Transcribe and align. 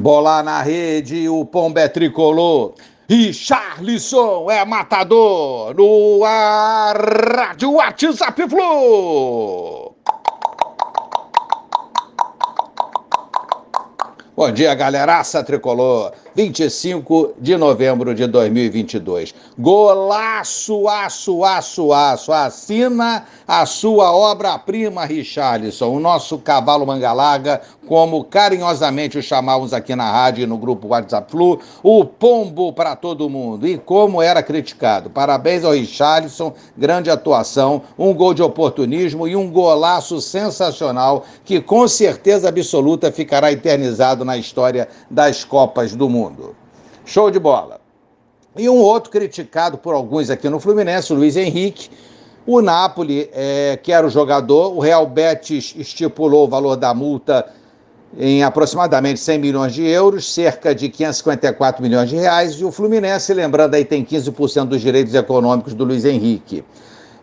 Bola 0.00 0.44
na 0.44 0.62
rede, 0.62 1.28
o 1.28 1.44
Pombo 1.44 1.80
é 1.80 1.88
tricolor. 1.88 2.74
E 3.08 3.32
Charlisson 3.34 4.48
é 4.48 4.64
matador 4.64 5.74
no 5.74 6.24
ar, 6.24 6.96
Rádio 7.36 7.72
WhatsApp 7.72 8.48
Flu. 8.48 9.96
Bom 14.38 14.52
dia, 14.52 14.72
galeraça 14.72 15.42
tricolor. 15.42 16.12
25 16.36 17.34
de 17.40 17.56
novembro 17.56 18.14
de 18.14 18.24
2022. 18.28 19.34
Golaço, 19.58 20.86
aço, 20.86 21.42
aço, 21.42 21.92
aço. 21.92 22.32
Assina 22.32 23.26
a 23.48 23.66
sua 23.66 24.12
obra-prima, 24.12 25.04
Richarlison, 25.04 25.92
o 25.92 25.98
nosso 25.98 26.38
cavalo 26.38 26.86
mangalaga, 26.86 27.60
como 27.88 28.22
carinhosamente 28.22 29.16
o 29.16 29.22
chamávamos 29.22 29.72
aqui 29.72 29.96
na 29.96 30.12
rádio 30.12 30.42
e 30.42 30.46
no 30.46 30.58
grupo 30.58 30.88
WhatsApp 30.88 31.30
Flu, 31.30 31.58
o 31.82 32.04
pombo 32.04 32.70
para 32.70 32.94
todo 32.94 33.30
mundo. 33.30 33.66
E 33.66 33.78
como 33.78 34.20
era 34.20 34.42
criticado. 34.42 35.08
Parabéns 35.08 35.64
ao 35.64 35.72
Richarlison, 35.72 36.52
grande 36.76 37.10
atuação, 37.10 37.80
um 37.98 38.12
gol 38.12 38.34
de 38.34 38.42
oportunismo 38.42 39.26
e 39.26 39.34
um 39.34 39.50
golaço 39.50 40.20
sensacional 40.20 41.24
que 41.46 41.62
com 41.62 41.88
certeza 41.88 42.50
absoluta 42.50 43.10
ficará 43.10 43.50
eternizado 43.50 44.22
na 44.22 44.36
história 44.36 44.86
das 45.10 45.42
Copas 45.42 45.96
do 45.96 46.10
Mundo. 46.10 46.54
Show 47.06 47.30
de 47.30 47.38
bola. 47.38 47.80
E 48.54 48.68
um 48.68 48.76
outro 48.76 49.10
criticado 49.10 49.78
por 49.78 49.94
alguns 49.94 50.28
aqui 50.28 50.50
no 50.50 50.60
Fluminense, 50.60 51.14
Luiz 51.14 51.38
Henrique. 51.38 51.88
O 52.46 52.60
Napoli 52.60 53.30
é, 53.32 53.78
quer 53.82 54.04
o 54.04 54.10
jogador, 54.10 54.74
o 54.74 54.80
Real 54.80 55.06
Betis 55.06 55.74
estipulou 55.76 56.46
o 56.46 56.48
valor 56.48 56.76
da 56.76 56.92
multa 56.92 57.46
em 58.16 58.42
aproximadamente 58.42 59.20
100 59.20 59.38
milhões 59.38 59.74
de 59.74 59.84
euros, 59.84 60.32
cerca 60.32 60.74
de 60.74 60.88
554 60.88 61.82
milhões 61.82 62.08
de 62.08 62.16
reais, 62.16 62.54
e 62.54 62.64
o 62.64 62.72
Fluminense, 62.72 63.34
lembrando 63.34 63.74
aí, 63.74 63.84
tem 63.84 64.04
15% 64.04 64.66
dos 64.66 64.80
direitos 64.80 65.14
econômicos 65.14 65.74
do 65.74 65.84
Luiz 65.84 66.04
Henrique. 66.04 66.64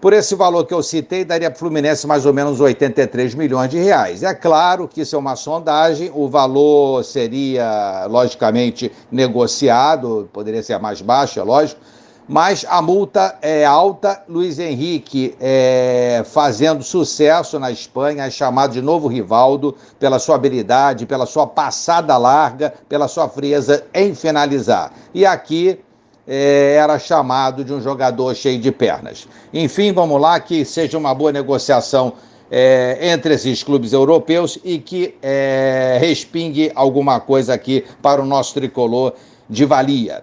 Por 0.00 0.12
esse 0.12 0.34
valor 0.34 0.66
que 0.66 0.74
eu 0.74 0.82
citei, 0.82 1.24
daria 1.24 1.48
para 1.48 1.56
o 1.56 1.60
Fluminense 1.60 2.08
mais 2.08 2.26
ou 2.26 2.32
menos 2.32 2.58
83 2.58 3.36
milhões 3.36 3.70
de 3.70 3.78
reais. 3.78 4.24
É 4.24 4.34
claro 4.34 4.88
que 4.88 5.02
isso 5.02 5.14
é 5.14 5.18
uma 5.18 5.36
sondagem, 5.36 6.10
o 6.12 6.28
valor 6.28 7.04
seria, 7.04 8.06
logicamente, 8.10 8.90
negociado, 9.12 10.28
poderia 10.32 10.60
ser 10.60 10.76
mais 10.80 11.00
baixo, 11.00 11.38
é 11.38 11.42
lógico, 11.44 11.80
mas 12.28 12.64
a 12.68 12.80
multa 12.80 13.36
é 13.42 13.64
alta. 13.64 14.22
Luiz 14.28 14.58
Henrique 14.58 15.34
é, 15.40 16.22
fazendo 16.24 16.82
sucesso 16.82 17.58
na 17.58 17.70
Espanha, 17.70 18.24
é 18.24 18.30
chamado 18.30 18.72
de 18.72 18.82
novo 18.82 19.08
Rivaldo 19.08 19.76
pela 19.98 20.18
sua 20.18 20.36
habilidade, 20.36 21.06
pela 21.06 21.26
sua 21.26 21.46
passada 21.46 22.16
larga, 22.16 22.72
pela 22.88 23.08
sua 23.08 23.28
frieza 23.28 23.84
em 23.92 24.14
finalizar. 24.14 24.92
E 25.12 25.26
aqui 25.26 25.78
é, 26.26 26.76
era 26.78 26.98
chamado 26.98 27.64
de 27.64 27.72
um 27.72 27.80
jogador 27.80 28.34
cheio 28.34 28.60
de 28.60 28.70
pernas. 28.70 29.26
Enfim, 29.52 29.92
vamos 29.92 30.20
lá, 30.20 30.38
que 30.38 30.64
seja 30.64 30.96
uma 30.96 31.14
boa 31.14 31.32
negociação 31.32 32.14
é, 32.50 32.98
entre 33.00 33.34
esses 33.34 33.62
clubes 33.62 33.92
europeus 33.92 34.58
e 34.62 34.78
que 34.78 35.14
é, 35.22 35.98
respingue 36.00 36.70
alguma 36.74 37.18
coisa 37.18 37.54
aqui 37.54 37.84
para 38.00 38.22
o 38.22 38.26
nosso 38.26 38.54
tricolor 38.54 39.14
de 39.48 39.64
valia. 39.64 40.22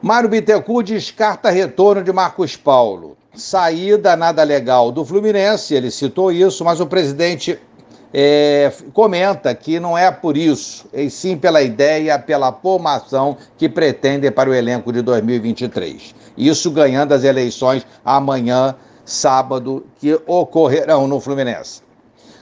Mário 0.00 0.28
Bittencourt 0.28 0.86
descarta 0.86 1.50
retorno 1.50 2.04
de 2.04 2.12
Marcos 2.12 2.56
Paulo. 2.56 3.16
Saída 3.34 4.14
nada 4.14 4.44
legal 4.44 4.92
do 4.92 5.04
Fluminense, 5.04 5.74
ele 5.74 5.90
citou 5.90 6.30
isso, 6.30 6.64
mas 6.64 6.80
o 6.80 6.86
presidente 6.86 7.58
é, 8.14 8.72
comenta 8.92 9.52
que 9.56 9.80
não 9.80 9.98
é 9.98 10.08
por 10.12 10.36
isso, 10.36 10.86
e 10.92 11.10
sim 11.10 11.36
pela 11.36 11.62
ideia, 11.62 12.16
pela 12.16 12.52
formação 12.52 13.36
que 13.56 13.68
pretendem 13.68 14.30
para 14.30 14.48
o 14.48 14.54
elenco 14.54 14.92
de 14.92 15.02
2023. 15.02 16.14
Isso 16.36 16.70
ganhando 16.70 17.12
as 17.12 17.24
eleições 17.24 17.84
amanhã, 18.04 18.76
sábado, 19.04 19.84
que 19.98 20.14
ocorrerão 20.26 21.08
no 21.08 21.18
Fluminense. 21.20 21.82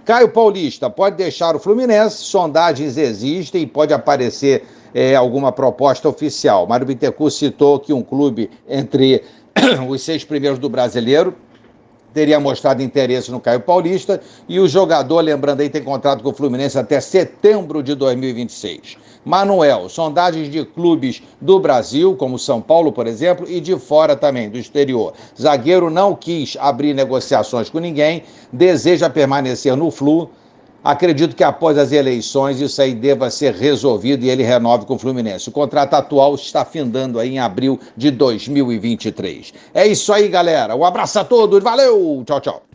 Caio 0.06 0.28
Paulista 0.28 0.89
pode 0.89 1.17
deixar 1.17 1.56
o 1.56 1.59
Fluminense, 1.59 2.19
sondagens 2.19 2.97
existem 2.97 3.62
e 3.62 3.67
pode 3.67 3.93
aparecer 3.93 4.62
é, 4.94 5.17
alguma 5.17 5.50
proposta 5.50 6.09
oficial. 6.09 6.65
Mário 6.65 6.87
Bittencourt 6.87 7.33
citou 7.33 7.81
que 7.81 7.93
um 7.93 8.05
clube 8.05 8.49
entre 8.69 9.25
os 9.89 10.03
seis 10.03 10.22
primeiros 10.22 10.61
do 10.61 10.69
brasileiro 10.69 11.34
teria 12.16 12.41
mostrado 12.41 12.82
interesse 12.82 13.31
no 13.31 13.38
Caio 13.38 13.60
Paulista 13.60 14.22
e 14.49 14.59
o 14.59 14.66
jogador, 14.66 15.21
lembrando 15.21 15.60
aí, 15.60 15.69
tem 15.69 15.82
contrato 15.82 16.22
com 16.22 16.31
o 16.31 16.32
Fluminense 16.32 16.78
até 16.78 16.99
setembro 16.99 17.82
de 17.82 17.94
2026. 17.94 18.97
Manuel, 19.22 19.91
sondagens 19.91 20.50
de 20.50 20.65
clubes 20.65 21.22
do 21.38 21.60
Brasil, 21.60 22.16
como 22.16 22.38
São 22.38 22.59
Paulo, 22.59 22.91
por 22.91 23.06
exemplo, 23.06 23.47
e 23.47 23.60
de 23.60 23.78
fora 23.78 24.16
também, 24.16 24.49
do 24.49 24.56
exterior. 24.56 25.12
Zagueiro 25.38 25.91
não 25.91 26.15
quis 26.15 26.56
abrir 26.59 26.94
negociações 26.94 27.69
com 27.69 27.81
ninguém, 27.81 28.22
deseja 28.50 29.10
permanecer 29.10 29.76
no 29.76 29.91
Flu 29.91 30.31
Acredito 30.86 31.34
que 31.34 31.42
após 31.42 31.76
as 31.76 31.91
eleições 31.91 32.60
isso 32.60 32.80
aí 32.80 32.94
deva 32.94 33.28
ser 33.28 33.52
resolvido 33.54 34.24
e 34.24 34.30
ele 34.30 34.44
renove 34.44 34.86
com 34.86 34.94
o 34.94 34.98
Fluminense. 34.98 35.48
O 35.48 35.52
contrato 35.52 35.94
atual 35.94 36.36
está 36.36 36.64
findando 36.64 37.19
aí 37.19 37.30
em 37.30 37.41
abril 37.41 37.80
de 37.97 38.08
2023. 38.12 39.52
É 39.75 39.84
isso 39.84 40.12
aí, 40.12 40.28
galera. 40.28 40.76
Um 40.76 40.84
abraço 40.84 41.19
a 41.19 41.25
todos. 41.25 41.60
Valeu. 41.60 42.22
Tchau, 42.25 42.41
tchau. 42.41 42.66